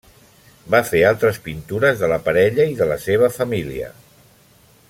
[0.75, 3.93] Va fer altres pintures de la parella i de la seva família.